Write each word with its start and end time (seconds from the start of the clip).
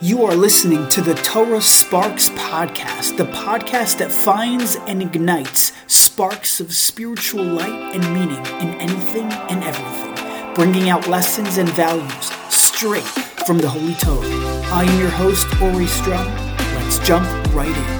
You 0.00 0.24
are 0.26 0.34
listening 0.36 0.88
to 0.90 1.00
the 1.00 1.14
Torah 1.14 1.60
Sparks 1.60 2.28
Podcast, 2.28 3.16
the 3.16 3.24
podcast 3.24 3.98
that 3.98 4.12
finds 4.12 4.76
and 4.86 5.02
ignites 5.02 5.72
sparks 5.88 6.60
of 6.60 6.72
spiritual 6.72 7.42
light 7.42 7.96
and 7.96 8.14
meaning 8.14 8.46
in 8.60 8.80
anything 8.80 9.24
and 9.24 9.64
everything, 9.64 10.54
bringing 10.54 10.88
out 10.88 11.08
lessons 11.08 11.58
and 11.58 11.68
values 11.70 12.30
straight 12.48 13.02
from 13.44 13.58
the 13.58 13.68
Holy 13.68 13.94
Torah. 13.94 14.62
I 14.70 14.84
am 14.84 15.00
your 15.00 15.10
host, 15.10 15.48
Ori 15.60 15.88
Strum. 15.88 16.32
Let's 16.76 17.00
jump 17.00 17.26
right 17.52 17.76
in. 17.76 17.97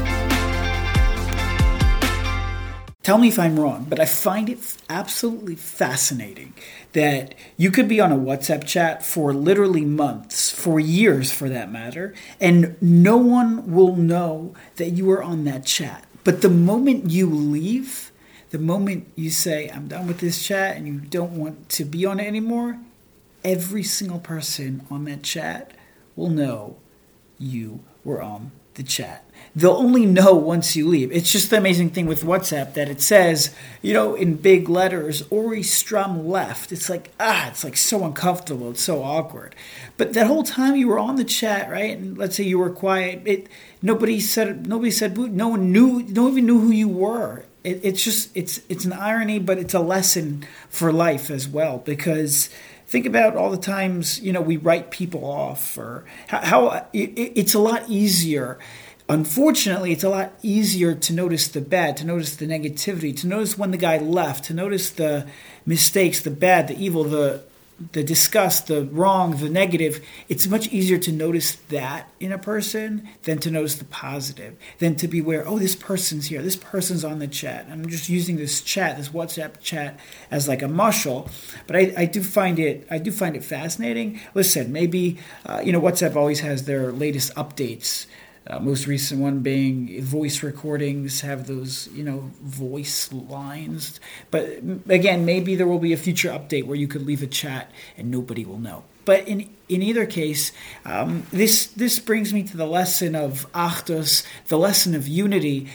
Tell 3.09 3.17
me 3.17 3.29
if 3.29 3.39
I'm 3.39 3.59
wrong, 3.59 3.87
but 3.89 3.99
I 3.99 4.05
find 4.05 4.51
it 4.51 4.77
absolutely 4.91 5.55
fascinating 5.55 6.53
that 6.93 7.35
you 7.57 7.71
could 7.71 7.89
be 7.89 8.03
on 8.03 8.13
a 8.13 8.19
WhatsApp 8.19 8.67
chat 8.67 9.03
for 9.03 9.33
literally 9.33 9.81
months, 9.81 10.51
for 10.51 10.79
years 10.79 11.33
for 11.33 11.49
that 11.49 11.73
matter, 11.73 12.13
and 12.39 12.77
no 12.83 13.17
one 13.17 13.73
will 13.73 13.97
know 13.97 14.53
that 14.77 14.91
you 14.91 15.07
were 15.07 15.23
on 15.23 15.45
that 15.45 15.65
chat. 15.65 16.05
But 16.23 16.43
the 16.43 16.51
moment 16.51 17.09
you 17.09 17.31
leave, 17.31 18.13
the 18.51 18.59
moment 18.59 19.11
you 19.17 19.31
say, 19.31 19.71
I'm 19.71 19.89
done 19.89 20.07
with 20.07 20.19
this 20.19 20.47
chat 20.47 20.77
and 20.77 20.87
you 20.87 21.01
don't 21.01 21.33
want 21.33 21.71
to 21.71 21.87
be 21.87 22.05
on 22.05 22.21
it 22.21 22.27
anymore, 22.27 22.79
every 23.43 23.85
single 23.85 24.21
person 24.21 24.87
on 24.91 25.07
that 25.07 25.23
chat 25.23 25.73
will 26.15 26.29
know 26.29 26.77
you 27.39 27.81
were 28.05 28.21
on 28.21 28.51
the 28.79 28.83
chat. 28.83 29.29
They'll 29.55 29.73
only 29.73 30.07
know 30.07 30.35
once 30.35 30.77
you 30.77 30.87
leave. 30.87 31.11
It's 31.11 31.33
just 31.33 31.51
the 31.51 31.57
amazing 31.57 31.91
thing 31.91 32.07
with 32.07 32.23
WhatsApp 32.23 32.75
that 32.75 32.89
it 32.89 33.01
says, 33.01 33.53
you 33.83 33.93
know, 33.93 34.15
in 34.15 34.37
big 34.37 34.69
letters, 34.69 35.25
Ori 35.31 35.63
Strum 35.63 36.29
left. 36.29 36.71
It's 36.71 36.89
like, 36.89 37.11
ah, 37.19 37.49
it's 37.49 37.65
like 37.65 37.77
so 37.77 38.05
uncomfortable. 38.05 38.71
It's 38.71 38.83
so 38.83 39.03
awkward. 39.03 39.57
But 39.97 40.13
that 40.13 40.29
whole 40.29 40.45
time 40.45 40.77
you 40.77 40.87
were 40.89 40.99
on 40.99 41.17
the 41.17 41.25
chat, 41.25 41.69
right? 41.71 41.97
And 41.99 42.17
let's 42.17 42.37
say 42.37 42.45
you 42.45 42.59
were 42.59 42.71
quiet, 42.71 43.23
it 43.25 43.49
nobody 43.83 44.21
said 44.21 44.69
nobody 44.69 44.93
said 44.93 45.19
no 45.19 45.49
one 45.49 45.73
knew 45.73 46.03
no 46.05 46.25
one 46.25 46.33
even 46.33 46.47
knew 46.47 46.61
who 46.61 46.71
you 46.71 46.89
were. 46.89 47.45
It, 47.65 47.81
it's 47.83 48.05
just 48.05 48.31
it's 48.37 48.61
it's 48.69 48.85
an 48.85 48.93
irony, 48.93 49.41
but 49.41 49.59
it's 49.59 49.75
a 49.75 49.81
lesson 49.81 50.47
for 50.69 50.93
life 50.93 51.31
as 51.31 51.49
well 51.49 51.79
because 51.79 52.49
think 52.89 53.05
about 53.05 53.37
all 53.37 53.51
the 53.51 53.59
times 53.59 54.19
you 54.21 54.33
know 54.33 54.41
we 54.41 54.57
write 54.57 54.91
people 54.91 55.25
off 55.25 55.77
or 55.77 56.05
how, 56.29 56.41
how 56.41 56.87
it, 56.93 57.11
it's 57.15 57.55
a 57.55 57.59
lot 57.59 57.89
easier. 57.89 58.59
Unfortunately 59.11 59.93
it's 59.93 60.05
a 60.05 60.09
lot 60.09 60.33
easier 60.43 60.95
to 60.95 61.13
notice 61.13 61.49
the 61.49 61.61
bad 61.61 61.97
to 61.99 62.05
notice 62.05 62.37
the 62.37 62.47
negativity 62.47 63.17
to 63.19 63.27
notice 63.27 63.57
when 63.57 63.71
the 63.71 63.79
guy 63.79 63.99
left 63.99 64.45
to 64.45 64.55
notice 64.55 64.91
the 64.91 65.27
mistakes 65.65 66.21
the 66.21 66.31
bad 66.31 66.69
the 66.69 66.83
evil 66.83 67.05
the 67.05 67.43
the 67.93 68.03
disgust, 68.03 68.67
the 68.67 68.85
wrong, 68.87 69.37
the 69.37 69.49
negative, 69.49 70.05
it's 70.29 70.49
much 70.49 70.69
easier 70.69 70.99
to 70.99 71.13
notice 71.13 71.55
that 71.69 72.11
in 72.19 72.33
a 72.33 72.39
person 72.39 73.09
than 73.23 73.39
to 73.39 73.51
notice 73.51 73.77
the 73.77 73.85
positive, 73.85 74.57
than 74.79 74.97
to 74.97 75.07
be 75.07 75.21
aware, 75.21 75.47
oh, 75.47 75.59
this 75.59 75.77
person's 75.77 76.27
here, 76.27 76.43
this 76.43 76.57
person's 76.57 77.05
on 77.05 77.21
the 77.21 77.29
chat. 77.29 77.67
I'm 77.71 77.89
just 77.89 78.09
using 78.09 78.37
this 78.37 78.61
chat, 78.63 78.97
this 78.97 79.11
WhatsApp 79.11 79.61
chat, 79.61 79.99
as 80.31 80.49
like 80.49 80.63
a 80.63 80.69
muscle. 80.69 81.31
But 81.67 81.77
I, 81.77 81.95
I 81.97 82.05
do 82.07 82.23
find 82.23 82.59
it, 82.59 82.87
I 82.91 82.99
do 82.99 83.13
find 83.13 83.37
it 83.37 83.45
fascinating. 83.45 84.21
Listen, 84.35 84.73
maybe 84.73 85.19
uh, 85.47 85.63
you 85.65 85.73
know 85.73 85.81
WhatsApp 85.81 86.17
always 86.17 86.41
has 86.41 86.65
their 86.65 86.91
latest 86.91 87.33
updates 87.37 88.07
uh, 88.49 88.59
most 88.59 88.87
recent 88.87 89.21
one 89.21 89.41
being 89.41 90.03
voice 90.03 90.43
recordings 90.43 91.21
have 91.21 91.47
those, 91.47 91.89
you 91.93 92.03
know, 92.03 92.31
voice 92.43 93.13
lines. 93.13 94.01
But 94.31 94.63
again, 94.89 95.25
maybe 95.25 95.55
there 95.55 95.67
will 95.67 95.79
be 95.79 95.93
a 95.93 95.99
future 95.99 96.31
update 96.31 96.65
where 96.65 96.77
you 96.77 96.89
could 96.89 97.07
leave 97.07 97.23
a 97.23 97.27
chat 97.27 97.71
and 97.97 98.11
nobody 98.11 98.45
will 98.45 98.59
know. 98.59 98.85
But 99.05 99.27
in 99.27 99.49
in 99.69 99.83
either 99.83 100.07
case, 100.07 100.53
um, 100.85 101.27
this 101.31 101.67
this 101.67 101.99
brings 101.99 102.33
me 102.33 102.43
to 102.43 102.57
the 102.57 102.67
lesson 102.67 103.15
of 103.15 103.51
Achdus, 103.53 104.23
the 104.49 104.59
lesson 104.59 104.95
of 104.95 105.09
unity, 105.09 105.69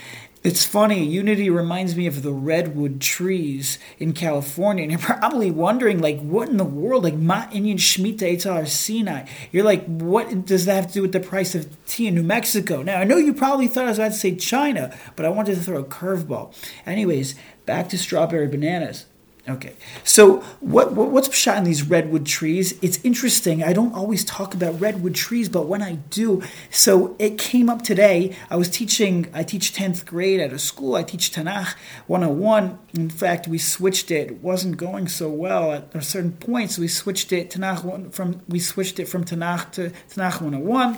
it's 0.43 0.65
funny, 0.65 1.05
Unity 1.05 1.49
reminds 1.49 1.95
me 1.95 2.05
of 2.05 2.21
the 2.21 2.33
redwood 2.33 2.99
trees 2.99 3.79
in 3.97 4.11
California. 4.11 4.83
And 4.83 4.91
you're 4.91 4.99
probably 4.99 5.51
wondering, 5.51 5.99
like, 5.99 6.19
what 6.19 6.49
in 6.49 6.57
the 6.57 6.65
world? 6.65 7.05
Like, 7.05 7.15
Ma 7.15 7.47
Inyan 7.47 7.75
Shemitah 7.75 8.35
Eitzar 8.35 8.67
Sinai. 8.67 9.25
You're 9.53 9.63
like, 9.63 9.85
what 9.85 10.45
does 10.45 10.65
that 10.65 10.75
have 10.75 10.87
to 10.87 10.93
do 10.93 11.01
with 11.01 11.13
the 11.13 11.21
price 11.21 11.55
of 11.55 11.69
tea 11.85 12.07
in 12.07 12.15
New 12.15 12.23
Mexico? 12.23 12.81
Now, 12.81 12.99
I 12.99 13.05
know 13.05 13.15
you 13.15 13.33
probably 13.33 13.67
thought 13.67 13.85
I 13.85 13.89
was 13.89 13.99
about 13.99 14.11
to 14.11 14.17
say 14.17 14.35
China, 14.35 14.93
but 15.15 15.25
I 15.25 15.29
wanted 15.29 15.55
to 15.55 15.61
throw 15.61 15.79
a 15.79 15.85
curveball. 15.85 16.53
Anyways, 16.85 17.35
back 17.65 17.87
to 17.89 17.97
strawberry 17.97 18.47
bananas. 18.47 19.05
Okay, 19.47 19.73
so 20.05 20.37
what, 20.61 20.93
what, 20.93 21.09
what's 21.09 21.27
pshat 21.27 21.57
in 21.57 21.65
these 21.65 21.83
redwood 21.83 22.25
trees? 22.25 22.79
It's 22.81 22.97
interesting. 23.03 23.61
I 23.61 23.73
don't 23.73 23.93
always 23.93 24.23
talk 24.23 24.53
about 24.53 24.79
redwood 24.79 25.15
trees, 25.15 25.49
but 25.49 25.67
when 25.67 25.81
I 25.81 25.95
do, 25.95 26.41
so 26.69 27.13
it 27.19 27.37
came 27.37 27.69
up 27.69 27.81
today. 27.81 28.37
I 28.49 28.55
was 28.55 28.69
teaching. 28.69 29.29
I 29.33 29.43
teach 29.43 29.73
tenth 29.73 30.05
grade 30.05 30.39
at 30.39 30.53
a 30.53 30.59
school. 30.59 30.95
I 30.95 31.03
teach 31.03 31.33
Tanakh 31.33 31.75
101. 32.07 32.79
In 32.93 33.09
fact, 33.09 33.49
we 33.49 33.57
switched 33.57 34.11
it. 34.11 34.31
It 34.31 34.41
wasn't 34.41 34.77
going 34.77 35.09
so 35.09 35.27
well 35.27 35.73
at 35.73 35.93
a 35.93 36.01
certain 36.01 36.31
point, 36.31 36.71
so 36.71 36.81
we 36.81 36.87
switched 36.87 37.33
it 37.33 37.49
Tanakh 37.49 38.13
from 38.13 38.41
we 38.47 38.61
switched 38.61 38.97
it 38.97 39.09
from 39.09 39.25
Tanakh 39.25 39.71
to 39.73 39.89
Tanakh 40.09 40.39
101, 40.39 40.97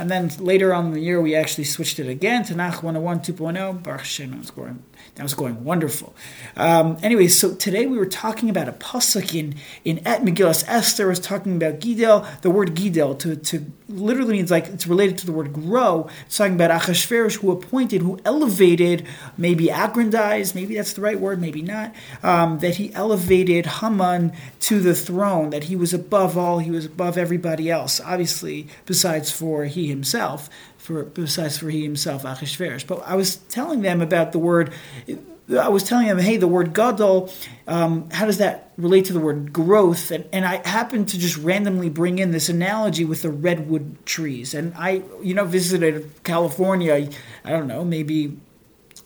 and 0.00 0.10
then 0.10 0.32
later 0.40 0.74
on 0.74 0.86
in 0.86 0.92
the 0.94 1.00
year 1.00 1.20
we 1.20 1.36
actually 1.36 1.62
switched 1.62 2.00
it 2.00 2.08
again 2.08 2.42
Tanakh 2.42 2.82
101 2.82 3.20
2.0. 3.20 3.84
Baruch 3.84 4.00
Hashem, 4.00 4.34
I 4.34 4.38
was 4.38 4.50
going 4.50 4.82
that 5.14 5.22
was 5.22 5.34
going 5.34 5.64
wonderful. 5.64 6.14
Um, 6.56 6.96
anyway, 7.02 7.28
so 7.28 7.54
today 7.54 7.86
we 7.86 7.98
were 7.98 8.06
talking 8.06 8.50
about 8.50 8.68
a 8.68 8.72
pasuk 8.72 9.34
in 9.34 9.54
in 9.84 9.98
Et 10.06 10.22
Megillas 10.22 10.64
Esther 10.66 11.06
was 11.08 11.20
talking 11.20 11.56
about 11.56 11.80
Gidel. 11.80 12.26
The 12.42 12.50
word 12.50 12.74
Gidel 12.74 13.18
to, 13.20 13.36
to 13.36 13.64
literally 13.88 14.34
means 14.34 14.50
like 14.50 14.66
it's 14.66 14.86
related 14.86 15.18
to 15.18 15.26
the 15.26 15.32
word 15.32 15.52
grow. 15.52 16.08
It's 16.26 16.36
talking 16.36 16.54
about 16.54 16.70
Achashverosh 16.70 17.40
who 17.40 17.50
appointed, 17.50 18.02
who 18.02 18.18
elevated, 18.24 19.06
maybe 19.36 19.70
aggrandized, 19.70 20.54
maybe 20.54 20.76
that's 20.76 20.94
the 20.94 21.02
right 21.02 21.18
word, 21.18 21.40
maybe 21.40 21.62
not. 21.62 21.94
Um, 22.22 22.58
that 22.60 22.76
he 22.76 22.92
elevated 22.94 23.66
Haman 23.66 24.32
to 24.60 24.80
the 24.80 24.94
throne. 24.94 25.50
That 25.50 25.64
he 25.64 25.76
was 25.76 25.92
above 25.92 26.38
all. 26.38 26.58
He 26.58 26.70
was 26.70 26.86
above 26.86 27.18
everybody 27.18 27.70
else. 27.70 28.00
Obviously, 28.00 28.68
besides 28.86 29.30
for 29.30 29.64
he 29.64 29.88
himself 29.88 30.48
for 30.84 31.04
besides 31.04 31.56
for 31.56 31.70
he 31.70 31.82
himself, 31.82 32.24
Achashverosh. 32.24 32.86
But 32.86 33.02
I 33.06 33.16
was 33.16 33.36
telling 33.36 33.80
them 33.80 34.02
about 34.02 34.32
the 34.32 34.38
word. 34.38 34.72
I 35.50 35.68
was 35.68 35.82
telling 35.82 36.06
them, 36.06 36.18
hey, 36.18 36.38
the 36.38 36.48
word 36.48 36.72
gadol, 36.72 37.30
um, 37.66 38.08
how 38.10 38.24
does 38.24 38.38
that 38.38 38.72
relate 38.78 39.04
to 39.06 39.12
the 39.12 39.20
word 39.20 39.52
growth? 39.52 40.10
And, 40.10 40.24
and 40.32 40.44
I 40.46 40.66
happened 40.66 41.08
to 41.10 41.18
just 41.18 41.36
randomly 41.36 41.90
bring 41.90 42.18
in 42.18 42.30
this 42.30 42.48
analogy 42.48 43.04
with 43.04 43.22
the 43.22 43.30
redwood 43.30 44.06
trees. 44.06 44.54
And 44.54 44.72
I, 44.74 45.02
you 45.22 45.34
know, 45.34 45.44
visited 45.44 46.10
California. 46.24 47.10
I 47.44 47.50
don't 47.50 47.66
know, 47.66 47.84
maybe 47.84 48.38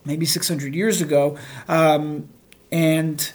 maybe 0.05 0.25
600 0.25 0.75
years 0.75 1.01
ago, 1.01 1.37
um, 1.69 2.29
and 2.73 3.33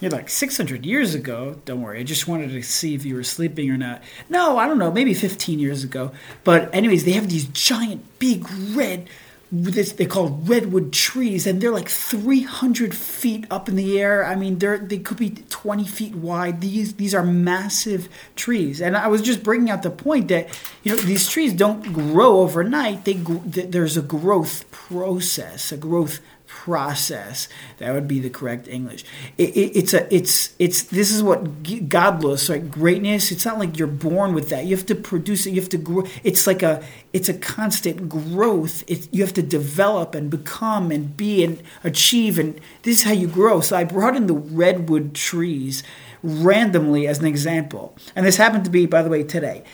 you're 0.00 0.10
like 0.10 0.28
600 0.28 0.84
years 0.84 1.14
ago. 1.14 1.60
Don't 1.64 1.80
worry. 1.80 2.00
I 2.00 2.02
just 2.02 2.26
wanted 2.26 2.50
to 2.50 2.62
see 2.62 2.94
if 2.94 3.04
you 3.04 3.14
were 3.14 3.22
sleeping 3.22 3.70
or 3.70 3.76
not. 3.76 4.02
No, 4.28 4.58
I 4.58 4.66
don't 4.66 4.78
know. 4.78 4.90
Maybe 4.90 5.14
15 5.14 5.60
years 5.60 5.84
ago. 5.84 6.10
But 6.42 6.74
anyways, 6.74 7.04
they 7.04 7.12
have 7.12 7.28
these 7.28 7.44
giant, 7.44 8.18
big 8.18 8.44
red. 8.74 9.08
This, 9.54 9.92
they 9.92 10.06
call 10.06 10.30
redwood 10.30 10.94
trees, 10.94 11.46
and 11.46 11.60
they're 11.60 11.70
like 11.70 11.90
300 11.90 12.94
feet 12.94 13.44
up 13.50 13.68
in 13.68 13.76
the 13.76 14.00
air. 14.00 14.24
I 14.24 14.34
mean, 14.34 14.58
they're 14.58 14.78
they 14.78 14.96
could 14.96 15.18
be 15.18 15.28
20 15.28 15.84
feet 15.84 16.14
wide. 16.14 16.62
These 16.62 16.94
these 16.94 17.14
are 17.14 17.22
massive 17.22 18.08
trees, 18.34 18.80
and 18.80 18.96
I 18.96 19.08
was 19.08 19.20
just 19.20 19.42
bringing 19.42 19.68
out 19.68 19.82
the 19.82 19.90
point 19.90 20.28
that 20.28 20.48
you 20.82 20.96
know 20.96 21.02
these 21.02 21.28
trees 21.28 21.52
don't 21.52 21.92
grow 21.92 22.40
overnight. 22.40 23.04
They 23.04 23.12
there's 23.14 23.98
a 23.98 24.02
growth 24.02 24.70
process, 24.70 25.70
a 25.70 25.76
growth 25.76 26.20
process. 26.52 27.48
That 27.78 27.92
would 27.92 28.06
be 28.06 28.20
the 28.20 28.30
correct 28.30 28.68
English. 28.68 29.04
It, 29.38 29.56
it, 29.56 29.76
it's 29.76 29.94
a 29.94 30.14
it's 30.14 30.54
it's 30.58 30.82
this 30.84 31.10
is 31.10 31.22
what 31.22 31.62
gadlus 31.62 32.48
like 32.48 32.70
greatness. 32.70 33.32
It's 33.32 33.44
not 33.44 33.58
like 33.58 33.78
you're 33.78 33.88
born 33.88 34.34
with 34.34 34.50
that. 34.50 34.66
You 34.66 34.76
have 34.76 34.86
to 34.86 34.94
produce 34.94 35.46
it. 35.46 35.50
You 35.50 35.60
have 35.60 35.70
to 35.70 35.78
grow. 35.78 36.04
It's 36.22 36.46
like 36.46 36.62
a 36.62 36.84
it's 37.12 37.28
a 37.28 37.34
constant 37.34 38.08
growth. 38.08 38.84
It, 38.86 39.08
you 39.12 39.24
have 39.24 39.34
to 39.34 39.42
develop 39.42 40.14
and 40.14 40.30
become 40.30 40.92
and 40.92 41.16
be 41.16 41.42
and 41.42 41.60
achieve. 41.82 42.38
And 42.38 42.60
this 42.82 43.00
is 43.00 43.02
how 43.04 43.12
you 43.12 43.26
grow. 43.26 43.60
So 43.60 43.76
I 43.76 43.84
brought 43.84 44.14
in 44.14 44.26
the 44.26 44.34
redwood 44.34 45.14
trees 45.14 45.82
randomly 46.22 47.08
as 47.08 47.18
an 47.18 47.26
example. 47.26 47.96
And 48.14 48.24
this 48.24 48.36
happened 48.36 48.64
to 48.64 48.70
be, 48.70 48.86
by 48.86 49.02
the 49.02 49.10
way, 49.10 49.24
today. 49.24 49.64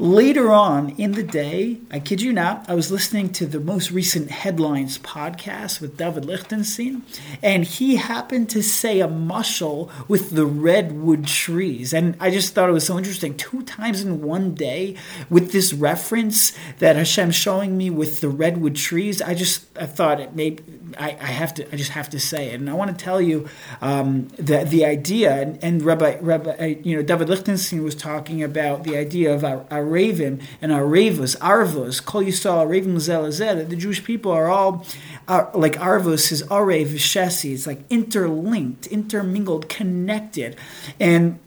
Later 0.00 0.50
on 0.50 0.94
in 0.96 1.12
the 1.12 1.22
day, 1.22 1.76
I 1.90 2.00
kid 2.00 2.22
you 2.22 2.32
not, 2.32 2.64
I 2.70 2.74
was 2.74 2.90
listening 2.90 3.34
to 3.34 3.44
the 3.44 3.60
most 3.60 3.90
recent 3.90 4.30
headlines 4.30 4.96
podcast 4.96 5.82
with 5.82 5.98
David 5.98 6.24
Lichtenstein, 6.24 7.02
and 7.42 7.64
he 7.64 7.96
happened 7.96 8.48
to 8.48 8.62
say 8.62 9.00
a 9.00 9.08
mushal 9.08 9.90
with 10.08 10.30
the 10.30 10.46
redwood 10.46 11.26
trees. 11.26 11.92
And 11.92 12.16
I 12.18 12.30
just 12.30 12.54
thought 12.54 12.70
it 12.70 12.72
was 12.72 12.86
so 12.86 12.96
interesting. 12.96 13.36
Two 13.36 13.62
times 13.62 14.00
in 14.00 14.22
one 14.22 14.54
day 14.54 14.96
with 15.28 15.52
this 15.52 15.74
reference 15.74 16.56
that 16.78 16.96
Hashem's 16.96 17.34
showing 17.34 17.76
me 17.76 17.90
with 17.90 18.22
the 18.22 18.30
redwood 18.30 18.76
trees, 18.76 19.20
I 19.20 19.34
just 19.34 19.66
I 19.78 19.84
thought 19.84 20.18
it 20.18 20.34
made 20.34 20.79
I, 20.98 21.10
I, 21.20 21.26
have 21.26 21.54
to. 21.54 21.72
I 21.72 21.76
just 21.76 21.90
have 21.90 22.10
to 22.10 22.20
say 22.20 22.50
it, 22.50 22.60
and 22.60 22.68
I 22.68 22.74
want 22.74 22.96
to 22.96 23.04
tell 23.04 23.20
you 23.20 23.48
um, 23.80 24.28
the 24.36 24.64
the 24.64 24.84
idea. 24.84 25.40
And, 25.40 25.62
and 25.62 25.82
Rabbi, 25.82 26.18
Rabbi, 26.20 26.50
uh, 26.50 26.64
you 26.64 26.96
know, 26.96 27.02
David 27.02 27.28
Lichtenstein 27.28 27.82
was 27.82 27.94
talking 27.94 28.42
about 28.42 28.84
the 28.84 28.96
idea 28.96 29.34
of 29.34 29.44
our, 29.44 29.64
ravim 29.70 30.42
and 30.60 30.72
our 30.72 30.82
ravos, 30.82 31.36
arvos, 31.38 32.04
kol 32.04 32.22
yisrael, 32.22 32.66
ravim 32.66 32.94
zelazed. 32.96 33.68
The 33.68 33.76
Jewish 33.76 34.04
people 34.04 34.32
are 34.32 34.48
all 34.48 34.84
are, 35.28 35.50
like 35.54 35.74
arvos 35.74 36.32
is 36.32 36.42
arev 36.44 36.94
shesi. 36.94 37.52
It's 37.52 37.66
like 37.66 37.80
interlinked, 37.90 38.86
intermingled, 38.86 39.68
connected, 39.68 40.56
and 40.98 41.38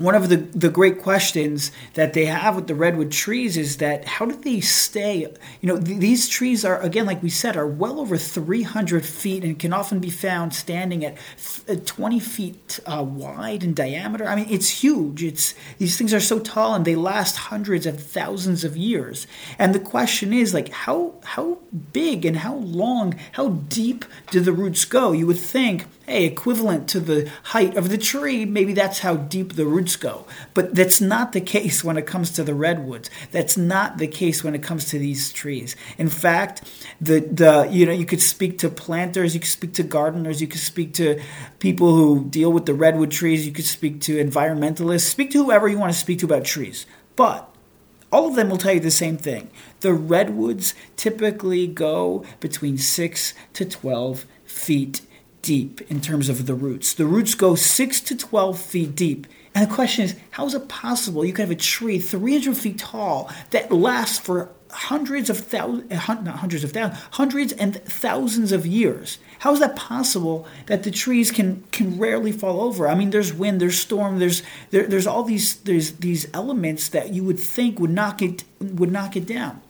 one 0.00 0.14
of 0.14 0.30
the, 0.30 0.36
the 0.36 0.70
great 0.70 1.02
questions 1.02 1.70
that 1.92 2.14
they 2.14 2.24
have 2.24 2.56
with 2.56 2.66
the 2.66 2.74
redwood 2.74 3.12
trees 3.12 3.58
is 3.58 3.76
that 3.76 4.06
how 4.06 4.24
do 4.24 4.34
they 4.34 4.58
stay 4.58 5.20
you 5.60 5.68
know 5.68 5.78
th- 5.78 5.98
these 5.98 6.26
trees 6.26 6.64
are 6.64 6.80
again 6.80 7.04
like 7.04 7.22
we 7.22 7.28
said 7.28 7.54
are 7.54 7.66
well 7.66 8.00
over 8.00 8.16
300 8.16 9.04
feet 9.04 9.44
and 9.44 9.58
can 9.58 9.74
often 9.74 9.98
be 9.98 10.08
found 10.08 10.54
standing 10.54 11.04
at 11.04 11.18
th- 11.36 11.78
uh, 11.78 11.82
20 11.84 12.18
feet 12.18 12.80
uh, 12.86 13.02
wide 13.02 13.62
in 13.62 13.74
diameter. 13.74 14.26
I 14.26 14.36
mean 14.36 14.46
it's 14.48 14.82
huge. 14.82 15.22
It's 15.22 15.54
these 15.76 15.98
things 15.98 16.14
are 16.14 16.20
so 16.20 16.38
tall 16.38 16.74
and 16.74 16.86
they 16.86 16.96
last 16.96 17.36
hundreds 17.36 17.84
of 17.84 18.02
thousands 18.02 18.64
of 18.64 18.78
years. 18.78 19.26
And 19.58 19.74
the 19.74 19.80
question 19.80 20.32
is 20.32 20.54
like 20.54 20.70
how 20.70 21.14
how 21.24 21.58
big 21.92 22.24
and 22.24 22.38
how 22.38 22.54
long 22.54 23.18
how 23.32 23.48
deep 23.48 24.06
do 24.30 24.40
the 24.40 24.52
roots 24.52 24.86
go? 24.86 25.12
You 25.12 25.26
would 25.26 25.38
think 25.38 25.84
hey, 26.10 26.24
equivalent 26.24 26.88
to 26.88 26.98
the 26.98 27.30
height 27.44 27.76
of 27.76 27.88
the 27.88 27.96
tree, 27.96 28.44
maybe 28.44 28.72
that's 28.72 28.98
how 28.98 29.14
deep 29.14 29.54
the 29.54 29.64
roots 29.64 29.94
go. 29.94 30.26
But 30.54 30.74
that's 30.74 31.00
not 31.00 31.30
the 31.32 31.40
case 31.40 31.84
when 31.84 31.96
it 31.96 32.04
comes 32.06 32.32
to 32.32 32.42
the 32.42 32.54
redwoods. 32.54 33.08
That's 33.30 33.56
not 33.56 33.98
the 33.98 34.08
case 34.08 34.42
when 34.42 34.56
it 34.56 34.62
comes 34.62 34.86
to 34.86 34.98
these 34.98 35.32
trees. 35.32 35.76
In 35.98 36.08
fact, 36.08 36.68
the 37.00 37.20
the 37.20 37.68
you 37.70 37.86
know 37.86 37.92
you 37.92 38.06
could 38.06 38.20
speak 38.20 38.58
to 38.58 38.68
planters, 38.68 39.34
you 39.34 39.40
could 39.40 39.48
speak 39.48 39.72
to 39.74 39.84
gardeners, 39.84 40.40
you 40.40 40.48
could 40.48 40.60
speak 40.60 40.94
to 40.94 41.20
people 41.60 41.94
who 41.94 42.24
deal 42.24 42.52
with 42.52 42.66
the 42.66 42.74
redwood 42.74 43.12
trees, 43.12 43.46
you 43.46 43.52
could 43.52 43.64
speak 43.64 44.00
to 44.02 44.22
environmentalists, 44.22 45.02
speak 45.02 45.30
to 45.30 45.44
whoever 45.44 45.68
you 45.68 45.78
want 45.78 45.92
to 45.92 45.98
speak 45.98 46.18
to 46.18 46.26
about 46.26 46.44
trees. 46.44 46.86
But 47.14 47.46
all 48.10 48.26
of 48.26 48.34
them 48.34 48.50
will 48.50 48.58
tell 48.58 48.74
you 48.74 48.80
the 48.80 48.90
same 48.90 49.16
thing. 49.16 49.50
The 49.80 49.92
redwoods 49.92 50.74
typically 50.96 51.68
go 51.68 52.24
between 52.40 52.76
6 52.76 53.34
to 53.52 53.64
12 53.64 54.26
feet 54.44 55.02
deep 55.42 55.80
in 55.90 56.00
terms 56.00 56.28
of 56.28 56.46
the 56.46 56.54
roots. 56.54 56.94
The 56.94 57.06
roots 57.06 57.34
go 57.34 57.54
6 57.54 58.00
to 58.02 58.16
12 58.16 58.58
feet 58.58 58.94
deep. 58.94 59.26
And 59.54 59.68
the 59.68 59.74
question 59.74 60.04
is, 60.04 60.14
how 60.32 60.46
is 60.46 60.54
it 60.54 60.68
possible 60.68 61.24
you 61.24 61.32
could 61.32 61.42
have 61.42 61.50
a 61.50 61.56
tree 61.56 61.98
300 61.98 62.56
feet 62.56 62.78
tall 62.78 63.30
that 63.50 63.72
lasts 63.72 64.18
for 64.18 64.50
hundreds 64.70 65.28
of 65.28 65.38
thousands, 65.38 65.90
not 65.90 66.36
hundreds 66.36 66.62
of 66.62 66.70
thousands, 66.70 67.00
hundreds 67.12 67.52
and 67.54 67.82
thousands 67.84 68.52
of 68.52 68.64
years? 68.64 69.18
How 69.40 69.52
is 69.52 69.58
that 69.60 69.74
possible 69.74 70.46
that 70.66 70.82
the 70.84 70.90
trees 70.90 71.30
can 71.32 71.64
can 71.72 71.98
rarely 71.98 72.30
fall 72.30 72.60
over? 72.60 72.88
I 72.88 72.94
mean, 72.94 73.10
there's 73.10 73.32
wind, 73.32 73.60
there's 73.60 73.78
storm, 73.78 74.18
there's 74.18 74.42
there, 74.70 74.86
there's 74.86 75.06
all 75.06 75.24
these 75.24 75.56
there's 75.56 75.92
these 75.92 76.28
elements 76.32 76.88
that 76.90 77.12
you 77.12 77.24
would 77.24 77.40
think 77.40 77.80
would 77.80 77.90
knock 77.90 78.22
it 78.22 78.44
would 78.60 78.92
knock 78.92 79.16
it 79.16 79.26
down. 79.26 79.62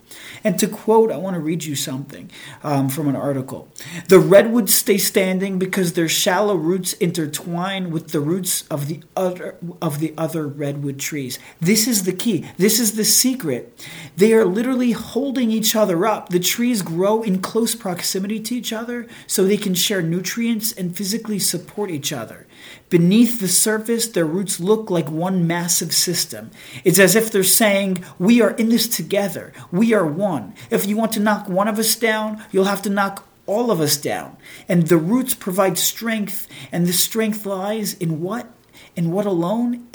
And 0.44 0.58
to 0.58 0.68
quote, 0.68 1.10
I 1.10 1.16
want 1.16 1.34
to 1.34 1.40
read 1.40 1.64
you 1.64 1.74
something 1.74 2.30
um, 2.62 2.88
from 2.88 3.08
an 3.08 3.16
article. 3.16 3.68
The 4.08 4.18
redwoods 4.18 4.74
stay 4.74 4.98
standing 4.98 5.58
because 5.58 5.92
their 5.92 6.08
shallow 6.08 6.54
roots 6.54 6.92
intertwine 6.94 7.90
with 7.90 8.10
the 8.10 8.20
roots 8.20 8.66
of 8.68 8.86
the 8.88 9.02
other 9.16 9.56
of 9.82 10.00
the 10.00 10.14
other 10.16 10.46
redwood 10.46 10.98
trees. 10.98 11.38
This 11.60 11.86
is 11.86 12.04
the 12.04 12.12
key. 12.12 12.46
This 12.56 12.80
is 12.80 12.92
the 12.92 13.04
secret. 13.04 13.86
They 14.16 14.32
are 14.32 14.44
literally 14.44 14.92
holding 14.92 15.50
each 15.50 15.76
other 15.76 16.06
up. 16.06 16.28
The 16.28 16.40
trees 16.40 16.82
grow 16.82 17.22
in 17.22 17.40
close 17.40 17.74
proximity 17.74 18.40
to 18.40 18.54
each 18.54 18.72
other 18.72 19.06
so 19.26 19.44
they 19.44 19.56
can 19.56 19.74
share 19.74 20.02
nutrients 20.02 20.72
and 20.72 20.96
physically 20.96 21.38
support 21.38 21.90
each 21.90 22.12
other. 22.12 22.46
Beneath 22.88 23.40
the 23.40 23.48
surface, 23.48 24.06
their 24.06 24.24
roots 24.24 24.60
look 24.60 24.90
like 24.90 25.10
one 25.10 25.46
massive 25.46 25.92
system. 25.92 26.50
It's 26.84 26.98
as 26.98 27.14
if 27.14 27.30
they're 27.30 27.42
saying, 27.42 28.04
We 28.18 28.40
are 28.40 28.50
in 28.50 28.68
this 28.68 28.88
together. 28.88 29.52
We 29.70 29.94
are 29.94 30.06
one. 30.06 30.54
If 30.70 30.86
you 30.86 30.96
want 30.96 31.12
to 31.12 31.20
knock 31.20 31.48
one 31.48 31.68
of 31.68 31.78
us 31.78 31.94
down, 31.96 32.44
you'll 32.50 32.64
have 32.64 32.82
to 32.82 32.90
knock 32.90 33.26
all 33.46 33.70
of 33.70 33.80
us 33.80 33.96
down. 33.96 34.36
And 34.68 34.86
the 34.86 34.96
roots 34.96 35.34
provide 35.34 35.78
strength, 35.78 36.46
and 36.70 36.86
the 36.86 36.92
strength 36.92 37.46
lies 37.46 37.94
in 37.94 38.20
what? 38.20 38.46
In 38.96 39.10
what 39.10 39.26
alone? 39.26 39.88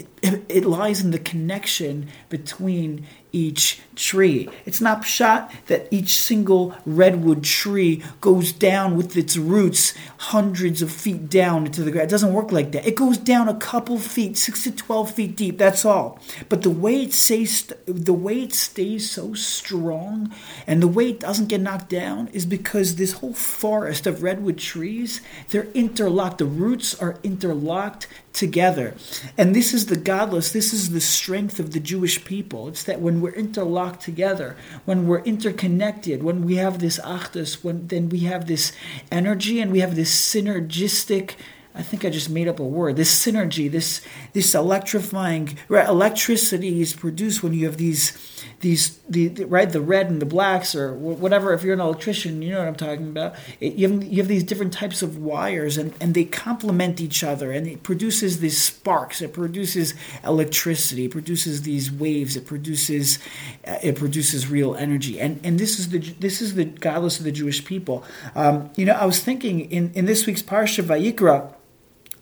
It, 0.49 0.65
lies 0.65 1.01
in 1.01 1.11
the 1.11 1.19
connection 1.19 2.09
between 2.29 3.05
each 3.31 3.81
tree. 3.95 4.47
It's 4.65 4.79
not 4.79 5.01
pshat 5.01 5.51
that 5.67 5.87
each 5.91 6.17
single 6.17 6.73
redwood 6.85 7.43
tree 7.43 8.01
goes 8.21 8.53
down 8.53 8.95
with 8.95 9.17
its 9.17 9.35
roots 9.35 9.93
hundreds 10.17 10.81
of 10.81 10.89
feet 10.89 11.29
down 11.29 11.65
into 11.65 11.83
the 11.83 11.91
ground. 11.91 12.07
It 12.07 12.11
doesn't 12.11 12.33
work 12.33 12.53
like 12.53 12.71
that. 12.71 12.87
It 12.87 12.95
goes 12.95 13.17
down 13.17 13.49
a 13.49 13.57
couple 13.57 13.99
feet, 13.99 14.37
six 14.37 14.63
to 14.63 14.71
twelve 14.71 15.11
feet 15.11 15.35
deep. 15.35 15.57
That's 15.57 15.83
all. 15.83 16.19
But 16.47 16.61
the 16.61 16.69
way 16.69 17.03
it 17.03 17.13
stays, 17.13 17.71
the 17.85 18.13
way 18.13 18.43
it 18.43 18.53
stays 18.53 19.11
so 19.11 19.33
strong, 19.33 20.33
and 20.65 20.81
the 20.81 20.87
way 20.87 21.09
it 21.09 21.19
doesn't 21.19 21.49
get 21.49 21.61
knocked 21.61 21.89
down, 21.89 22.29
is 22.29 22.45
because 22.45 22.95
this 22.95 23.13
whole 23.13 23.33
forest 23.33 24.07
of 24.07 24.23
redwood 24.23 24.57
trees 24.57 25.19
they're 25.49 25.67
interlocked. 25.73 26.37
The 26.37 26.45
roots 26.45 26.95
are 27.01 27.17
interlocked 27.21 28.07
together, 28.31 28.95
and 29.37 29.53
this 29.53 29.73
is 29.73 29.85
the 29.87 29.97
gadlus. 30.15 30.51
This 30.51 30.73
is 30.73 30.91
the 30.91 31.01
strength 31.01 31.59
of 31.59 31.71
the 31.73 31.79
Jewish 31.79 32.23
people. 32.23 32.67
It's 32.67 32.83
that 32.83 33.01
when 33.01 33.21
we're 33.21 33.33
interlocked 33.33 34.01
together, 34.01 34.55
when 34.85 35.07
we're 35.07 35.23
interconnected, 35.23 36.23
when 36.23 36.45
we 36.45 36.55
have 36.55 36.79
this 36.79 36.99
achdus, 36.99 37.63
when 37.63 37.87
then 37.87 38.09
we 38.09 38.19
have 38.19 38.47
this 38.47 38.71
energy 39.11 39.59
and 39.59 39.71
we 39.71 39.79
have 39.79 39.95
this 39.95 40.13
synergistic 40.33 41.35
I 41.77 41.83
think 41.83 42.05
I 42.05 42.09
just 42.09 42.29
made 42.29 42.47
up 42.47 42.59
a 42.59 42.63
word. 42.63 42.95
This 42.95 43.13
synergy, 43.13 43.69
this 43.69 44.01
this 44.31 44.55
electrifying 44.55 45.57
electricity 45.69 46.81
is 46.81 46.93
produced 46.93 47.43
when 47.43 47.53
you 47.53 47.65
have 47.65 47.77
these 47.77 48.17
these 48.61 48.97
the, 49.09 49.27
the, 49.27 49.45
right 49.45 49.69
the 49.69 49.81
red 49.81 50.09
and 50.09 50.21
the 50.21 50.25
blacks 50.25 50.73
or 50.73 50.93
whatever. 50.93 51.53
If 51.53 51.63
you're 51.63 51.73
an 51.73 51.81
electrician, 51.81 52.41
you 52.41 52.51
know 52.51 52.59
what 52.59 52.67
I'm 52.67 52.75
talking 52.75 53.09
about. 53.09 53.35
It, 53.59 53.73
you 53.73 53.89
have 53.89 54.03
you 54.03 54.17
have 54.17 54.29
these 54.29 54.43
different 54.43 54.71
types 54.71 55.01
of 55.01 55.17
wires 55.17 55.77
and 55.77 55.93
and 55.99 56.13
they 56.13 56.23
complement 56.23 57.01
each 57.01 57.23
other 57.23 57.51
and 57.51 57.67
it 57.67 57.83
produces 57.83 58.39
these 58.39 58.61
sparks. 58.61 59.21
It 59.21 59.33
produces 59.33 59.95
electricity. 60.23 61.05
It 61.05 61.11
produces 61.11 61.63
these 61.63 61.91
waves. 61.91 62.37
It 62.37 62.45
produces 62.45 63.19
uh, 63.67 63.79
it 63.83 63.97
produces 63.97 64.49
real 64.49 64.75
energy. 64.75 65.19
And 65.19 65.41
and 65.43 65.59
this 65.59 65.77
is 65.77 65.89
the 65.89 65.99
this 65.99 66.41
is 66.41 66.55
the 66.55 66.65
gadlus 66.65 67.19
of 67.19 67.25
the 67.25 67.33
Jewish 67.33 67.65
people. 67.65 68.05
Um, 68.33 68.69
you 68.77 68.85
know, 68.85 68.93
I 68.93 69.05
was 69.05 69.19
thinking 69.19 69.69
in 69.71 69.91
in 69.93 70.05
this 70.05 70.25
week's 70.25 70.41
parsha 70.41 70.81
Vayikra 70.81 71.53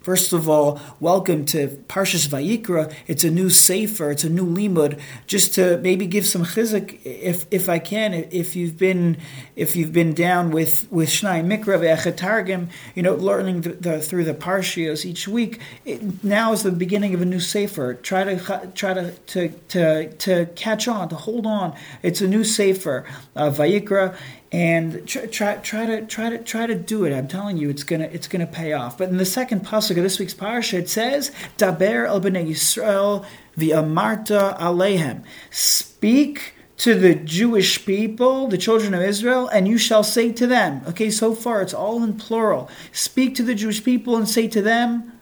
First 0.03 0.33
of 0.33 0.49
all, 0.49 0.81
welcome 0.99 1.45
to 1.45 1.69
Parshas 1.87 2.27
Vayikra. 2.27 2.93
It's 3.07 3.23
a 3.23 3.31
new 3.31 3.49
sefer, 3.49 4.11
it's 4.11 4.25
a 4.25 4.29
new 4.29 4.45
limud. 4.45 4.99
Just 5.27 5.53
to 5.55 5.77
maybe 5.77 6.07
give 6.07 6.25
some 6.25 6.43
chizuk, 6.43 6.99
if 7.05 7.45
if 7.51 7.69
I 7.69 7.79
can, 7.79 8.13
if 8.13 8.53
you've 8.53 8.77
been 8.77 9.15
if 9.55 9.77
you've 9.77 9.93
been 9.93 10.13
down 10.13 10.51
with 10.51 10.91
with 10.91 11.07
Shnai 11.07 11.45
Mikra 11.45 11.79
ve'achatargim, 11.79 12.67
you 12.95 13.01
know, 13.01 13.15
learning 13.15 13.61
the, 13.61 13.69
the, 13.69 14.01
through 14.01 14.25
the 14.25 14.33
parshios 14.33 15.05
each 15.05 15.25
week. 15.25 15.61
It, 15.85 16.21
now 16.21 16.51
is 16.51 16.63
the 16.63 16.73
beginning 16.73 17.13
of 17.13 17.21
a 17.21 17.25
new 17.25 17.39
sefer. 17.39 17.93
Try 17.93 18.25
to 18.25 18.71
try 18.75 18.93
to 18.93 19.11
to 19.11 19.47
to, 19.69 20.11
to 20.11 20.45
catch 20.47 20.89
on, 20.89 21.07
to 21.09 21.15
hold 21.15 21.45
on. 21.45 21.77
It's 22.01 22.19
a 22.19 22.27
new 22.27 22.43
sefer, 22.43 23.05
uh, 23.37 23.51
Vayikra 23.51 24.17
and 24.53 25.07
try, 25.07 25.25
try, 25.25 25.55
try 25.55 25.85
to 25.87 26.05
try 26.05 26.29
to 26.29 26.37
try 26.37 26.67
to 26.67 26.75
do 26.75 27.05
it. 27.05 27.11
I'm 27.11 27.27
telling 27.27 27.57
you, 27.57 27.71
it's 27.71 27.83
gonna 27.83 28.07
it's 28.11 28.27
gonna 28.27 28.45
pay 28.45 28.71
off. 28.71 28.99
But 28.99 29.09
in 29.09 29.17
the 29.17 29.25
second 29.25 29.65
pasuk 29.65 29.97
of 29.97 30.03
this 30.03 30.19
week's 30.19 30.35
parsha, 30.35 30.75
it 30.75 30.89
says, 30.89 31.31
"Daber 31.57 32.07
el 32.07 32.21
bnei 32.21 32.47
Yisrael 32.47 33.25
v'amarta 33.57 34.57
alehem." 34.59 35.23
Speak 35.49 36.53
to 36.77 36.93
the 36.93 37.15
Jewish 37.15 37.83
people, 37.83 38.47
the 38.47 38.57
children 38.59 38.93
of 38.93 39.01
Israel, 39.01 39.47
and 39.47 39.67
you 39.67 39.79
shall 39.79 40.03
say 40.03 40.31
to 40.31 40.45
them. 40.45 40.81
Okay, 40.87 41.09
so 41.09 41.33
far 41.33 41.63
it's 41.63 41.73
all 41.73 42.03
in 42.03 42.13
plural. 42.13 42.69
Speak 42.91 43.33
to 43.35 43.43
the 43.43 43.55
Jewish 43.55 43.83
people 43.83 44.15
and 44.15 44.29
say 44.29 44.47
to 44.47 44.61
them. 44.61 45.13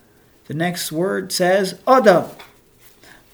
The 0.47 0.53
next 0.53 0.91
word 0.91 1.31
says 1.31 1.79
Adam. 1.87 2.25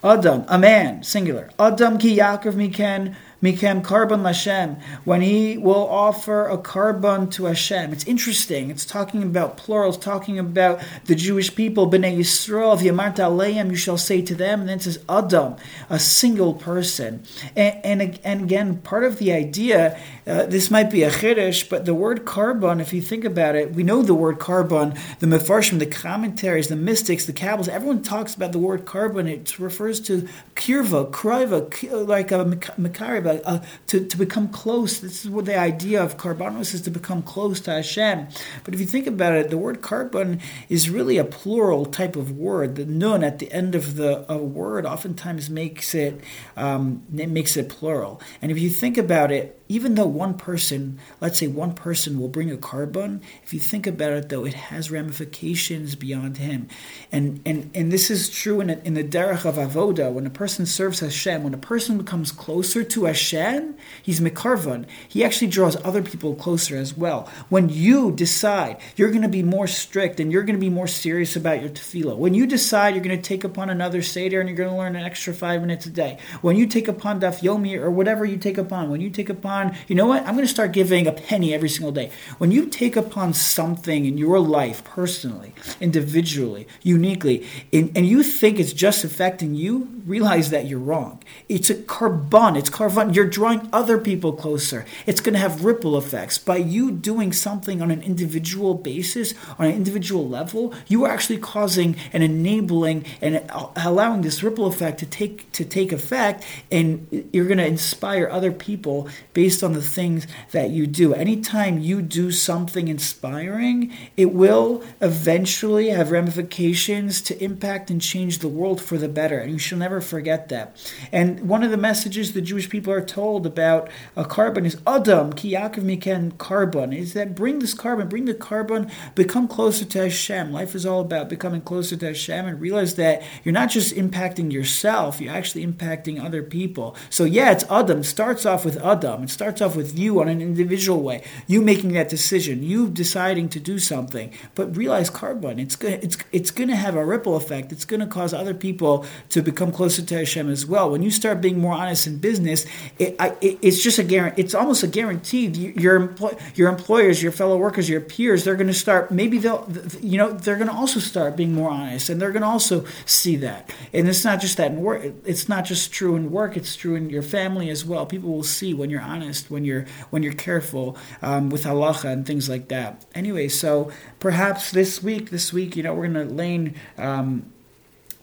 Adam, 0.04 0.46
a 0.48 0.60
man, 0.60 1.02
singular. 1.02 1.50
Adam 1.58 1.98
ki 1.98 2.18
yakriv 2.18 2.54
miken 2.54 3.16
Mikem 3.42 3.84
Karban 3.84 4.22
Lashem, 4.22 4.82
when 5.04 5.22
he 5.22 5.58
will 5.58 5.88
offer 5.88 6.48
a 6.48 6.58
Karban 6.58 7.32
to 7.34 7.46
Hashem. 7.46 7.94
It's 7.94 8.06
interesting. 8.06 8.72
It's 8.72 8.86
talking 8.86 9.22
about 9.22 9.58
plurals, 9.58 9.98
talking 9.98 10.40
about 10.40 10.82
the 11.06 11.14
Jewish 11.14 11.54
people. 11.54 11.90
Bnei 11.90 12.18
Yisrael, 12.18 12.78
Yamarta 12.80 13.20
Aleim, 13.30 13.70
you 13.70 13.76
shall 13.76 13.98
say 13.98 14.22
to 14.24 14.34
them. 14.34 14.62
And 14.62 14.70
then 14.70 14.78
it 14.78 14.84
says 14.84 15.00
Adam, 15.08 15.56
a 15.90 16.00
single 16.00 16.56
person. 16.56 17.24
And, 17.56 18.02
and, 18.02 18.20
and 18.24 18.42
again, 18.44 18.78
part 18.78 19.04
of 19.04 19.20
the 19.20 19.32
idea, 19.32 20.00
uh, 20.26 20.48
this 20.48 20.72
might 20.72 20.90
be 20.90 21.04
a 21.04 21.12
chiddush, 21.12 21.70
but 21.70 21.86
the 21.86 21.94
word 21.94 22.26
Karban, 22.26 22.82
if 22.82 22.92
you 22.92 23.02
think 23.02 23.24
about 23.24 23.56
it, 23.56 23.74
we 23.74 23.84
know 23.84 24.02
the 24.02 24.16
word 24.16 24.40
Karban, 24.40 24.98
the 25.20 25.28
Mefarshim, 25.28 25.80
the 25.80 25.86
commentaries, 25.86 26.70
the 26.70 26.76
mystics, 26.76 27.26
the 27.26 27.34
Kabbals, 27.34 27.68
everyone 27.68 28.02
talks 28.02 28.34
about 28.34 28.52
the 28.52 28.60
word 28.60 28.86
Karban. 28.86 29.30
It 29.30 29.60
refers 29.60 30.00
to 30.02 30.28
kirva, 30.56 31.12
kriva, 31.12 32.08
like 32.08 32.32
a 32.32 32.46
Makarib, 32.46 33.27
uh, 33.28 33.64
to, 33.88 34.06
to 34.06 34.18
become 34.18 34.48
close. 34.50 35.00
This 35.00 35.26
is 35.26 35.30
what 35.30 35.46
the 35.46 35.58
idea 35.58 36.04
of 36.04 36.18
karbanos 36.18 36.74
is 36.74 36.82
to 36.82 36.90
become 36.90 37.22
close 37.22 37.60
to 37.62 37.72
Hashem. 37.72 38.28
But 38.64 38.74
if 38.74 38.80
you 38.80 38.86
think 38.86 39.08
about 39.08 39.34
it, 39.34 39.50
the 39.50 39.58
word 39.58 39.82
karban 39.82 40.42
is 40.70 40.90
really 40.90 41.18
a 41.18 41.24
plural 41.24 41.86
type 41.86 42.16
of 42.16 42.32
word. 42.32 42.76
The 42.76 42.86
nun 42.86 43.24
at 43.24 43.40
the 43.40 43.52
end 43.52 43.76
of 43.76 43.96
the 43.96 44.26
a 44.32 44.38
word 44.38 44.86
oftentimes 44.86 45.50
makes 45.50 45.94
it 45.94 46.22
um, 46.56 47.04
it 47.16 47.30
makes 47.30 47.58
it 47.58 47.70
plural. 47.70 48.22
And 48.42 48.52
if 48.52 48.60
you 48.60 48.70
think 48.70 48.98
about 48.98 49.32
it, 49.32 49.57
even 49.70 49.96
though 49.96 50.08
one 50.08 50.34
person, 50.36 51.00
let's 51.20 51.40
say 51.40 51.48
one 51.48 51.74
person 51.74 52.20
will 52.20 52.28
bring 52.28 52.52
a 52.52 52.58
korban, 52.58 53.22
if 53.44 53.54
you 53.54 53.60
think 53.60 53.86
about 53.86 54.14
it 54.14 54.30
though, 54.30 54.46
it 54.46 54.54
has 54.54 54.90
ramifications 54.92 55.96
beyond 55.96 56.38
him. 56.38 56.68
And 57.12 57.42
and, 57.46 57.70
and 57.76 57.92
this 57.92 58.10
is 58.10 58.30
true 58.30 58.62
in, 58.62 58.70
a, 58.70 58.80
in 58.84 58.94
the 58.94 59.04
derech 59.04 59.46
of 59.46 59.56
avoda. 59.56 60.12
When 60.12 60.26
a 60.26 60.32
person 60.32 60.66
serves 60.66 61.00
Hashem, 61.00 61.44
when 61.44 61.54
a 61.54 61.58
person 61.58 61.98
becomes 61.98 62.32
closer 62.32 62.84
to 62.84 63.06
Hashem, 63.06 63.76
he's 64.02 64.20
mekarvan. 64.20 64.86
He 65.08 65.24
actually 65.24 65.48
draws 65.48 65.76
other 65.84 66.02
people 66.02 66.36
closer 66.36 66.78
as 66.78 66.96
well. 66.96 67.30
When 67.50 67.70
you 67.70 68.12
decide 68.12 68.78
you're 68.96 69.12
going 69.12 69.22
to 69.22 69.28
be 69.28 69.44
more 69.44 69.68
strict 69.68 70.20
and 70.20 70.32
you're 70.32 70.44
going 70.44 70.56
to 70.56 70.60
be 70.60 70.70
more 70.70 70.88
serious 70.88 71.36
about 71.36 71.62
your 71.62 71.70
tefillah, 71.70 72.18
when 72.18 72.34
you 72.34 72.46
decide 72.46 72.96
you're 72.96 73.04
going 73.04 73.22
to 73.22 73.22
take 73.22 73.44
upon 73.44 73.70
another 73.70 74.02
seder 74.02 74.40
and 74.40 74.48
you're 74.48 74.58
going 74.58 74.70
to 74.70 74.76
learn 74.76 74.96
an 74.96 75.04
extra 75.04 75.34
five 75.34 75.62
minutes 75.62 75.86
a 75.86 75.90
day, 75.90 76.18
when 76.42 76.56
you 76.56 76.68
take 76.68 76.88
upon 76.88 77.20
daf 77.20 77.42
yomi 77.42 77.78
or 77.78 77.92
whatever 77.92 78.24
you 78.24 78.38
take 78.38 78.58
upon, 78.58 78.90
when 78.90 79.02
you 79.02 79.10
take 79.10 79.30
upon 79.30 79.57
upon, 79.58 79.78
you 79.88 79.96
know 79.96 80.06
what, 80.06 80.26
I'm 80.26 80.34
going 80.34 80.46
to 80.46 80.52
start 80.52 80.72
giving 80.72 81.08
a 81.08 81.12
penny 81.12 81.54
every 81.54 81.70
single 81.70 81.92
day. 81.92 82.12
When 82.38 82.52
you 82.52 82.68
take 82.68 82.96
upon 82.96 83.34
something 83.34 84.06
in 84.06 84.18
your 84.18 84.40
life 84.40 84.84
personally, 84.84 85.54
individually, 85.80 86.68
uniquely, 86.84 87.46
and, 87.74 87.96
and 87.96 88.08
you 88.08 88.24
think 88.24 88.60
it's 88.60 88.74
just 88.74 89.04
affecting 89.04 89.56
you, 89.56 90.02
realize 90.06 90.50
that 90.52 90.68
you're 90.68 90.80
wrong. 90.80 91.22
It's 91.50 91.70
a 91.70 91.76
korban, 91.76 92.58
it's 92.58 92.70
korban. 92.70 93.14
You're 93.14 93.26
drawing 93.26 93.70
other 93.74 93.98
people 93.98 94.34
closer. 94.34 94.86
It's 95.06 95.22
going 95.22 95.34
to 95.34 95.40
have 95.40 95.66
ripple 95.66 95.98
effects. 95.98 96.38
By 96.38 96.58
you 96.58 96.92
doing 96.92 97.34
something 97.34 97.82
on 97.82 97.92
an 97.92 98.02
individual 98.02 98.74
basis, 98.74 99.34
on 99.60 99.66
an 99.66 99.74
individual 99.74 100.28
level, 100.28 100.74
you 100.88 101.04
are 101.06 101.12
actually 101.12 101.40
causing 101.40 101.96
and 102.14 102.24
enabling 102.24 103.06
and 103.22 103.44
allowing 103.76 104.22
this 104.22 104.44
ripple 104.44 104.68
effect 104.68 105.00
to 105.00 105.06
take 105.06 105.52
to 105.52 105.66
take 105.66 105.92
effect, 105.92 106.46
and 106.72 107.08
you're 107.34 107.46
going 107.46 107.58
to 107.58 107.66
inspire 107.66 108.30
other 108.30 108.52
people 108.52 109.10
based 109.34 109.47
based 109.48 109.64
on 109.64 109.72
the 109.72 109.82
things 109.82 110.28
that 110.52 110.72
you 110.72 110.86
do. 110.86 111.14
Anytime 111.14 111.80
you 111.80 112.02
do 112.02 112.32
something 112.32 112.90
inspiring, 112.90 113.94
it 114.18 114.34
will 114.34 114.84
eventually 115.00 115.88
have 115.88 116.12
ramifications 116.12 117.22
to 117.22 117.42
impact 117.42 117.90
and 117.90 118.02
change 118.02 118.40
the 118.40 118.50
world 118.50 118.82
for 118.82 118.98
the 118.98 119.08
better. 119.08 119.40
And 119.40 119.54
you 119.54 119.58
shall 119.58 119.78
never 119.78 120.02
forget 120.02 120.50
that. 120.50 120.76
And 121.14 121.48
one 121.48 121.64
of 121.64 121.72
the 121.72 121.78
messages 121.78 122.34
the 122.34 122.42
Jewish 122.42 122.70
people 122.70 122.92
are 122.92 123.00
told 123.02 123.46
about 123.46 123.90
a 124.18 124.26
korban 124.26 124.66
is 124.66 124.76
Adam, 124.86 125.32
ki 125.32 125.54
yakriv 125.54 125.86
miken 125.86 126.34
korban, 126.34 126.94
is 126.94 127.14
that 127.14 127.34
bring 127.34 127.60
this 127.60 127.74
korban, 127.74 128.10
bring 128.10 128.26
the 128.26 128.34
korban, 128.34 128.92
become 129.16 129.48
closer 129.48 129.86
to 129.86 130.00
Hashem. 130.02 130.52
Life 130.52 130.76
is 130.76 130.86
all 130.86 131.00
about 131.00 131.30
becoming 131.30 131.62
closer 131.62 131.96
to 131.96 132.08
Hashem 132.08 132.48
and 132.48 132.60
realize 132.60 132.96
that 132.96 133.24
you're 133.46 133.54
not 133.54 133.70
just 133.70 133.96
impacting 133.96 134.52
yourself, 134.52 135.22
you're 135.22 135.34
actually 135.34 135.66
impacting 135.66 136.22
other 136.22 136.44
people. 136.44 136.98
So 137.10 137.24
yeah, 137.24 137.54
it's 137.54 137.64
Adam. 137.72 138.00
It 138.00 138.04
starts 138.04 138.46
off 138.46 138.66
with 138.66 138.76
Adam. 138.84 139.24
It 139.24 139.37
starts 139.38 139.62
off 139.62 139.76
with 139.76 139.98
you 140.00 140.20
on 140.20 140.28
an 140.28 140.42
individual 140.42 141.00
way, 141.00 141.24
you 141.46 141.62
making 141.62 141.94
that 141.94 142.10
decision, 142.10 142.64
you 142.64 142.90
deciding 142.90 143.48
to 143.50 143.60
do 143.60 143.78
something. 143.78 144.34
But 144.56 144.76
realize 144.76 145.12
korban, 145.12 145.60
it's 145.60 145.78
it's 145.84 146.18
it's 146.32 146.50
going 146.50 146.70
to 146.70 146.76
have 146.76 146.96
a 146.96 147.06
ripple 147.06 147.36
effect. 147.36 147.72
It's 147.72 147.86
going 147.86 148.00
to 148.00 148.08
cause 148.08 148.34
other 148.34 148.56
people 148.56 149.06
to 149.30 149.44
become 149.44 149.72
closer 149.72 150.02
to 150.02 150.16
Hashem 150.18 150.50
as 150.50 150.66
well. 150.66 150.90
When 150.90 151.04
you 151.04 151.12
start 151.12 151.40
being 151.40 151.60
more 151.60 151.76
honest 151.76 152.08
in 152.08 152.18
business, 152.18 152.66
it, 152.98 153.16
I, 153.20 153.36
it, 153.40 153.60
it's 153.62 153.84
just 153.84 154.00
a 154.00 154.04
guarantee. 154.04 154.42
It's 154.42 154.56
almost 154.56 154.82
a 154.82 154.88
guarantee. 154.88 155.46
Your 155.86 156.16
your 156.56 156.70
employers, 156.70 157.22
your 157.22 157.32
fellow 157.32 157.58
workers, 157.58 157.88
your 157.88 158.02
peers, 158.02 158.44
they're 158.44 158.56
going 158.56 158.74
to 158.76 158.82
start. 158.86 159.12
Maybe 159.12 159.38
they'll 159.38 159.70
you 160.02 160.18
know 160.18 160.32
they're 160.32 160.56
going 160.56 160.70
to 160.70 160.76
also 160.76 161.00
start 161.00 161.36
being 161.38 161.54
more 161.54 161.70
honest, 161.70 162.10
and 162.10 162.20
they're 162.20 162.32
going 162.32 162.42
to 162.42 162.48
also 162.48 162.86
see 163.06 163.36
that. 163.38 163.72
And 163.94 164.10
it's 164.10 164.26
not 164.26 164.42
just 164.42 164.58
that 164.58 164.72
in 164.72 164.82
work. 164.82 165.04
It's 165.26 165.48
not 165.48 165.64
just 165.66 165.94
true 165.94 166.16
in 166.16 166.32
work. 166.32 166.58
It's 166.58 166.76
true 166.76 166.96
in 166.96 167.12
your 167.12 167.22
family 167.22 167.70
as 167.70 167.86
well. 167.86 168.08
People 168.08 168.32
will 168.32 168.42
see 168.58 168.74
when 168.74 168.90
you're 168.90 169.02
honest 169.02 169.27
honest, 169.28 169.52
when 169.52 169.66
you're 169.66 169.86
when 170.10 170.24
you're 170.24 170.34
careful 170.34 170.98
um, 171.22 171.50
with 171.50 171.66
halacha 171.66 172.06
and 172.06 172.26
things 172.26 172.48
like 172.48 172.70
that. 172.70 173.06
Anyway, 173.14 173.50
so 173.50 173.92
perhaps 174.20 174.72
this 174.72 175.04
week, 175.04 175.30
this 175.32 175.52
week, 175.52 175.76
you 175.76 175.84
know, 175.84 175.94
we're 175.94 176.08
to 176.08 176.24
lane. 176.24 176.76
Um, 176.98 177.52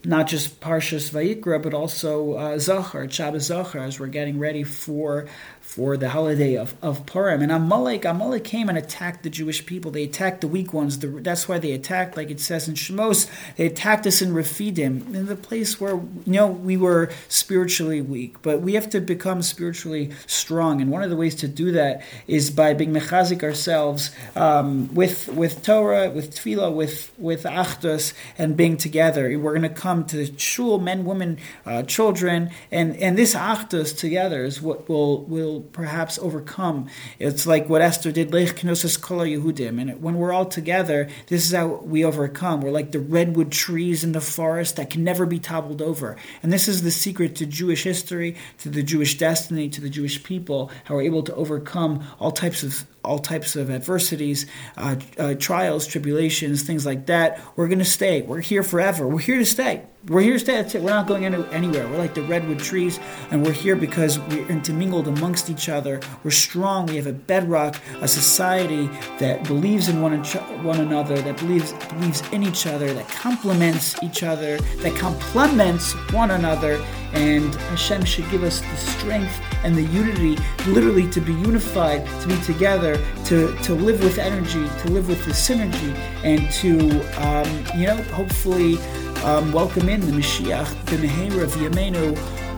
not 0.06 0.26
just 0.26 0.60
Parshas 0.60 1.10
Vayikra, 1.10 1.62
but 1.62 1.72
also 1.72 2.34
uh, 2.34 2.56
Zachor, 2.56 3.10
Shabbos 3.10 3.48
Zachor, 3.48 3.80
as 3.86 3.98
we're 3.98 4.08
getting 4.08 4.38
ready 4.38 4.62
for 4.62 5.26
for 5.64 5.96
the 5.96 6.10
holiday 6.10 6.56
of, 6.56 6.72
of 6.82 7.04
Purim. 7.04 7.42
And 7.42 7.50
Amalek, 7.50 8.04
Amalek 8.04 8.44
came 8.44 8.68
and 8.68 8.78
attacked 8.78 9.24
the 9.24 9.30
Jewish 9.30 9.66
people. 9.66 9.90
They 9.90 10.04
attacked 10.04 10.40
the 10.40 10.46
weak 10.46 10.72
ones. 10.72 11.00
The, 11.00 11.08
that's 11.08 11.48
why 11.48 11.58
they 11.58 11.72
attacked, 11.72 12.16
like 12.16 12.30
it 12.30 12.38
says 12.38 12.68
in 12.68 12.74
Shemos, 12.74 13.28
they 13.56 13.66
attacked 13.66 14.06
us 14.06 14.22
in 14.22 14.34
Rephidim, 14.34 15.12
in 15.12 15.26
the 15.26 15.34
place 15.34 15.80
where, 15.80 15.94
you 15.94 16.22
know, 16.26 16.46
we 16.46 16.76
were 16.76 17.10
spiritually 17.28 18.00
weak. 18.00 18.40
But 18.42 18.60
we 18.60 18.74
have 18.74 18.88
to 18.90 19.00
become 19.00 19.42
spiritually 19.42 20.12
strong. 20.28 20.80
And 20.80 20.92
one 20.92 21.02
of 21.02 21.10
the 21.10 21.16
ways 21.16 21.34
to 21.36 21.48
do 21.48 21.72
that 21.72 22.02
is 22.28 22.50
by 22.50 22.72
being 22.74 22.92
mechazik 22.92 23.42
ourselves 23.42 24.12
um, 24.36 24.94
with, 24.94 25.26
with 25.28 25.64
Torah, 25.64 26.08
with 26.08 26.36
tefillah, 26.36 26.72
with, 26.72 27.10
with 27.18 27.42
achdus, 27.42 28.12
and 28.38 28.56
being 28.56 28.76
together. 28.76 29.36
We're 29.38 29.58
going 29.58 29.62
to 29.62 29.68
come 29.70 30.04
to 30.04 30.18
the 30.18 30.38
shul, 30.38 30.78
men, 30.78 31.04
women, 31.04 31.38
uh, 31.66 31.82
children, 31.82 32.50
and, 32.70 32.94
and 32.98 33.18
this 33.18 33.34
achdus 33.34 33.98
together 33.98 34.44
is 34.44 34.62
what 34.62 34.88
will, 34.88 35.22
will 35.22 35.53
perhaps 35.60 36.18
overcome. 36.18 36.88
It's 37.18 37.46
like 37.46 37.68
what 37.68 37.82
Esther 37.82 38.12
did, 38.12 38.32
Lech 38.32 38.62
Knossos 38.62 38.96
Kol 38.96 39.20
Yehudim. 39.20 39.80
And 39.80 40.02
when 40.02 40.16
we're 40.16 40.32
all 40.32 40.46
together, 40.46 41.08
this 41.28 41.44
is 41.44 41.52
how 41.52 41.66
we 41.66 42.04
overcome. 42.04 42.60
We're 42.60 42.70
like 42.70 42.92
the 42.92 43.00
redwood 43.00 43.52
trees 43.52 44.04
in 44.04 44.12
the 44.12 44.20
forest 44.20 44.76
that 44.76 44.90
can 44.90 45.04
never 45.04 45.26
be 45.26 45.38
toppled 45.38 45.82
over. 45.82 46.16
And 46.42 46.52
this 46.52 46.68
is 46.68 46.82
the 46.82 46.90
secret 46.90 47.36
to 47.36 47.46
Jewish 47.46 47.84
history, 47.84 48.36
to 48.58 48.68
the 48.68 48.82
Jewish 48.82 49.18
destiny, 49.18 49.68
to 49.70 49.80
the 49.80 49.90
Jewish 49.90 50.22
people, 50.22 50.70
how 50.84 50.94
we're 50.96 51.02
able 51.02 51.22
to 51.22 51.34
overcome 51.34 52.04
all 52.18 52.32
types 52.32 52.62
of 52.62 52.86
all 53.04 53.18
types 53.18 53.54
of 53.54 53.70
adversities, 53.70 54.46
uh, 54.78 54.96
uh, 55.18 55.34
trials, 55.34 55.86
tribulations, 55.86 56.62
things 56.62 56.86
like 56.86 57.04
that. 57.06 57.38
We're 57.54 57.68
going 57.68 57.78
to 57.80 57.84
stay. 57.84 58.22
We're 58.22 58.40
here 58.40 58.62
forever. 58.62 59.06
We're 59.06 59.18
here 59.18 59.38
to 59.38 59.44
stay. 59.44 59.82
We're 60.06 60.20
here 60.20 60.34
to 60.34 60.38
stay. 60.38 60.56
That's 60.56 60.74
it. 60.74 60.82
We're 60.82 60.90
not 60.90 61.06
going 61.06 61.24
anywhere. 61.24 61.88
We're 61.88 61.96
like 61.96 62.12
the 62.12 62.20
redwood 62.22 62.58
trees, 62.58 63.00
and 63.30 63.42
we're 63.42 63.52
here 63.52 63.74
because 63.74 64.18
we're 64.18 64.46
intermingled 64.48 65.08
amongst 65.08 65.48
each 65.48 65.70
other. 65.70 65.98
We're 66.22 66.30
strong. 66.30 66.84
We 66.86 66.96
have 66.96 67.06
a 67.06 67.14
bedrock, 67.14 67.80
a 68.02 68.08
society 68.08 68.90
that 69.18 69.44
believes 69.44 69.88
in 69.88 70.02
one, 70.02 70.22
one 70.62 70.80
another, 70.80 71.16
that 71.22 71.38
believes 71.38 71.72
believes 71.88 72.22
in 72.32 72.42
each 72.42 72.66
other, 72.66 72.92
that 72.92 73.08
complements 73.08 73.96
each 74.02 74.22
other, 74.22 74.58
that 74.58 74.94
complements 74.98 75.94
one 76.12 76.32
another. 76.32 76.84
And 77.14 77.54
Hashem 77.54 78.04
should 78.04 78.28
give 78.30 78.42
us 78.42 78.60
the 78.60 78.76
strength 78.76 79.40
and 79.62 79.74
the 79.74 79.82
unity, 79.82 80.36
literally 80.66 81.08
to 81.10 81.20
be 81.20 81.32
unified, 81.32 82.06
to 82.22 82.28
be 82.28 82.36
together, 82.42 82.96
to, 83.26 83.56
to 83.62 83.74
live 83.74 84.02
with 84.02 84.18
energy, 84.18 84.68
to 84.82 84.90
live 84.90 85.08
with 85.08 85.24
the 85.24 85.30
synergy, 85.30 85.94
and 86.24 86.50
to, 86.52 87.00
um, 87.24 87.80
you 87.80 87.86
know, 87.86 87.96
hopefully 88.14 88.78
um, 89.24 89.52
welcome 89.52 89.88
in 89.88 90.00
the 90.00 90.12
Mashiach, 90.12 90.68
the 90.86 90.96
Meher 90.96 91.42
of 91.42 91.52
Yemenu, 91.52 92.16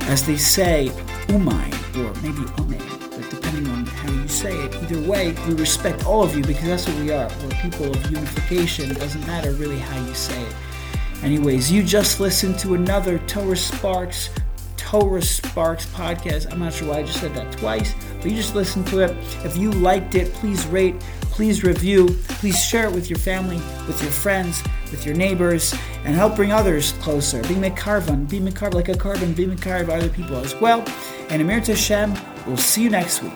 as 0.09 0.27
they 0.27 0.37
say, 0.37 0.91
Umay, 1.29 1.73
or 1.97 2.13
maybe 2.23 2.43
Umay, 2.57 3.11
but 3.11 3.31
depending 3.31 3.71
on 3.73 3.87
how 3.87 4.11
you 4.11 4.27
say 4.27 4.57
it. 4.57 4.75
Either 4.75 5.01
way, 5.09 5.33
we 5.47 5.55
respect 5.55 6.07
all 6.07 6.23
of 6.23 6.37
you 6.37 6.43
because 6.43 6.65
that's 6.65 6.89
what 6.89 6.97
we 6.99 7.13
are. 7.13 7.29
We're 7.43 7.51
people 7.61 7.91
of 7.91 8.11
unification. 8.11 8.91
It 8.91 8.99
doesn't 8.99 9.27
matter 9.27 9.53
really 9.53 9.79
how 9.79 10.05
you 10.07 10.15
say 10.15 10.41
it. 10.41 10.55
Anyways, 11.23 11.71
you 11.71 11.83
just 11.83 12.21
listened 12.21 12.59
to 12.61 12.75
another 12.75 13.19
Torah 13.21 13.57
Sparks 13.57 14.31
Torah 14.87 15.21
Sparks 15.21 15.85
podcast. 15.87 16.53
I'm 16.53 16.61
not 16.61 16.73
sure 16.73 16.89
why 16.89 16.99
I 16.99 17.03
just 17.03 17.19
said 17.19 17.35
that 17.35 17.51
twice, 17.59 17.93
but 18.19 18.27
you 18.27 18.37
just 18.37 18.55
listen 18.55 18.85
to 18.85 19.01
it. 19.01 19.11
If 19.45 19.57
you 19.57 19.73
liked 19.73 20.15
it, 20.15 20.33
please 20.35 20.65
rate, 20.67 21.01
please 21.23 21.65
review, 21.65 22.07
please 22.29 22.65
share 22.65 22.87
it 22.87 22.93
with 22.93 23.11
your 23.11 23.19
family, 23.19 23.57
with 23.89 24.01
your 24.01 24.13
friends, 24.13 24.63
with 24.93 25.05
your 25.05 25.17
neighbors, 25.17 25.75
and 26.05 26.15
help 26.15 26.37
bring 26.37 26.53
others 26.53 26.93
closer. 26.93 27.43
Be 27.43 27.57
mekarvan, 27.57 28.29
be 28.29 28.39
mekarv 28.39 28.75
like 28.75 28.89
a 28.89 28.95
korban, 28.95 29.35
be 29.35 29.47
mekarv 29.47 29.89
other 29.89 30.09
people 30.09 30.37
as 30.37 30.55
well. 30.61 30.85
And 31.31 31.43
Amir 31.43 31.61
Tashem, 31.61 32.17
we'll 32.47 32.57
see 32.57 32.85
you 32.85 32.91
next 32.91 33.25
week. 33.25 33.33